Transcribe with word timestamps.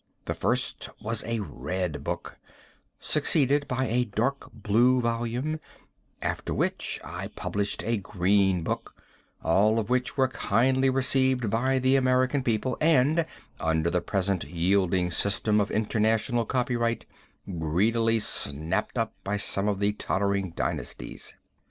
The 0.25 0.33
first 0.33 0.89
was 0.99 1.23
a 1.25 1.41
red 1.41 2.03
book, 2.03 2.39
succeeded 2.99 3.67
by 3.67 3.85
a 3.85 4.05
dark 4.05 4.51
blue 4.51 4.99
volume, 4.99 5.59
after 6.23 6.55
which 6.55 6.99
I 7.03 7.27
published 7.35 7.83
a 7.85 7.97
green 7.97 8.63
book, 8.63 8.95
all 9.43 9.77
of 9.77 9.91
which 9.91 10.17
were 10.17 10.27
kindly 10.27 10.89
received 10.89 11.51
by 11.51 11.77
the 11.77 11.97
American 11.97 12.41
people, 12.43 12.79
and, 12.81 13.27
under 13.59 13.91
the 13.91 14.01
present 14.01 14.43
yielding 14.43 15.11
system 15.11 15.61
of 15.61 15.69
international 15.69 16.45
copyright, 16.47 17.05
greedily 17.59 18.19
snapped 18.19 18.97
up 18.97 19.13
by 19.23 19.37
some 19.37 19.67
of 19.67 19.77
the 19.77 19.93
tottering 19.93 20.49
dynasties. 20.49 21.35